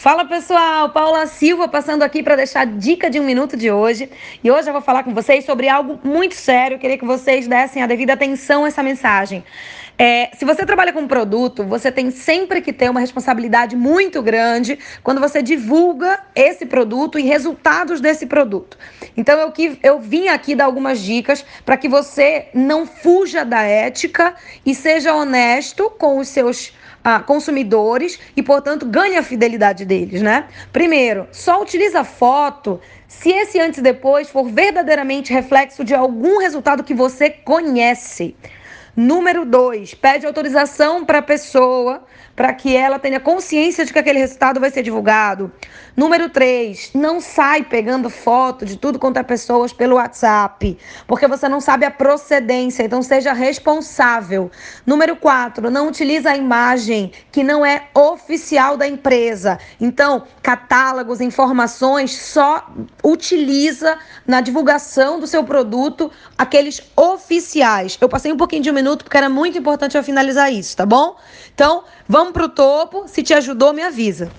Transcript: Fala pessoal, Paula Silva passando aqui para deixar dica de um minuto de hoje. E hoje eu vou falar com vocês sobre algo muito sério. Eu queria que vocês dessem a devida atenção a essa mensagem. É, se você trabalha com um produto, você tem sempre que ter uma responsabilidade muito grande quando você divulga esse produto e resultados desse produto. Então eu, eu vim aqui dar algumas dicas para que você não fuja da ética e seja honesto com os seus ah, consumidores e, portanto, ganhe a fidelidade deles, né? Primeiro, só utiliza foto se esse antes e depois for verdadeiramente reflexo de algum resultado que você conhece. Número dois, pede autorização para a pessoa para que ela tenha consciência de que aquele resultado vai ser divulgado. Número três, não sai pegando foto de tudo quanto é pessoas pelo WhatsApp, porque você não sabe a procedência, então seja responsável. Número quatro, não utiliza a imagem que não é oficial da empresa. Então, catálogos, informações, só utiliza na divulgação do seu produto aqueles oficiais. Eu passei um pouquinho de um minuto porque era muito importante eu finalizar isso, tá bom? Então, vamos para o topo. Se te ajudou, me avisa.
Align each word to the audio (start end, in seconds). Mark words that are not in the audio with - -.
Fala 0.00 0.24
pessoal, 0.24 0.88
Paula 0.88 1.26
Silva 1.26 1.68
passando 1.68 2.02
aqui 2.02 2.22
para 2.22 2.34
deixar 2.34 2.64
dica 2.64 3.10
de 3.10 3.20
um 3.20 3.22
minuto 3.22 3.54
de 3.54 3.70
hoje. 3.70 4.08
E 4.42 4.50
hoje 4.50 4.66
eu 4.66 4.72
vou 4.72 4.80
falar 4.80 5.02
com 5.02 5.12
vocês 5.12 5.44
sobre 5.44 5.68
algo 5.68 6.00
muito 6.02 6.34
sério. 6.34 6.76
Eu 6.76 6.78
queria 6.78 6.96
que 6.96 7.04
vocês 7.04 7.46
dessem 7.46 7.82
a 7.82 7.86
devida 7.86 8.14
atenção 8.14 8.64
a 8.64 8.68
essa 8.68 8.82
mensagem. 8.82 9.44
É, 9.98 10.30
se 10.34 10.46
você 10.46 10.64
trabalha 10.64 10.90
com 10.94 11.00
um 11.00 11.06
produto, 11.06 11.64
você 11.64 11.92
tem 11.92 12.10
sempre 12.10 12.62
que 12.62 12.72
ter 12.72 12.88
uma 12.88 13.00
responsabilidade 13.00 13.76
muito 13.76 14.22
grande 14.22 14.78
quando 15.02 15.20
você 15.20 15.42
divulga 15.42 16.18
esse 16.34 16.64
produto 16.64 17.18
e 17.18 17.22
resultados 17.22 18.00
desse 18.00 18.24
produto. 18.24 18.78
Então 19.14 19.38
eu, 19.38 19.52
eu 19.82 20.00
vim 20.00 20.28
aqui 20.28 20.54
dar 20.54 20.64
algumas 20.64 20.98
dicas 20.98 21.44
para 21.62 21.76
que 21.76 21.90
você 21.90 22.48
não 22.54 22.86
fuja 22.86 23.44
da 23.44 23.60
ética 23.60 24.34
e 24.64 24.74
seja 24.74 25.14
honesto 25.14 25.90
com 25.90 26.16
os 26.16 26.28
seus 26.28 26.72
ah, 27.02 27.20
consumidores 27.20 28.18
e, 28.36 28.42
portanto, 28.42 28.86
ganhe 28.86 29.16
a 29.16 29.22
fidelidade 29.22 29.84
deles, 29.84 30.22
né? 30.22 30.46
Primeiro, 30.72 31.28
só 31.32 31.60
utiliza 31.62 32.04
foto 32.04 32.80
se 33.08 33.30
esse 33.30 33.58
antes 33.58 33.78
e 33.78 33.82
depois 33.82 34.30
for 34.30 34.44
verdadeiramente 34.48 35.32
reflexo 35.32 35.84
de 35.84 35.94
algum 35.94 36.38
resultado 36.38 36.84
que 36.84 36.94
você 36.94 37.30
conhece. 37.30 38.36
Número 38.96 39.44
dois, 39.44 39.94
pede 39.94 40.26
autorização 40.26 41.04
para 41.04 41.18
a 41.18 41.22
pessoa 41.22 42.04
para 42.34 42.54
que 42.54 42.74
ela 42.74 42.98
tenha 42.98 43.20
consciência 43.20 43.84
de 43.84 43.92
que 43.92 43.98
aquele 43.98 44.18
resultado 44.18 44.58
vai 44.58 44.70
ser 44.70 44.82
divulgado. 44.82 45.52
Número 45.96 46.30
três, 46.30 46.90
não 46.94 47.20
sai 47.20 47.62
pegando 47.62 48.08
foto 48.08 48.64
de 48.64 48.78
tudo 48.78 48.98
quanto 48.98 49.18
é 49.18 49.22
pessoas 49.22 49.72
pelo 49.72 49.96
WhatsApp, 49.96 50.78
porque 51.06 51.26
você 51.26 51.48
não 51.48 51.60
sabe 51.60 51.84
a 51.84 51.90
procedência, 51.90 52.82
então 52.82 53.02
seja 53.02 53.34
responsável. 53.34 54.50
Número 54.86 55.16
quatro, 55.16 55.70
não 55.70 55.88
utiliza 55.88 56.30
a 56.30 56.36
imagem 56.36 57.12
que 57.30 57.42
não 57.42 57.66
é 57.66 57.88
oficial 57.94 58.76
da 58.76 58.88
empresa. 58.88 59.58
Então, 59.78 60.24
catálogos, 60.42 61.20
informações, 61.20 62.16
só 62.16 62.72
utiliza 63.04 63.98
na 64.26 64.40
divulgação 64.40 65.20
do 65.20 65.26
seu 65.26 65.44
produto 65.44 66.10
aqueles 66.38 66.80
oficiais. 67.30 67.96
Eu 68.00 68.08
passei 68.08 68.32
um 68.32 68.36
pouquinho 68.36 68.62
de 68.62 68.70
um 68.70 68.74
minuto 68.74 69.04
porque 69.04 69.16
era 69.16 69.28
muito 69.28 69.56
importante 69.56 69.96
eu 69.96 70.02
finalizar 70.02 70.52
isso, 70.52 70.76
tá 70.76 70.84
bom? 70.84 71.16
Então, 71.54 71.84
vamos 72.08 72.32
para 72.32 72.44
o 72.44 72.48
topo. 72.48 73.06
Se 73.06 73.22
te 73.22 73.32
ajudou, 73.32 73.72
me 73.72 73.82
avisa. 73.82 74.32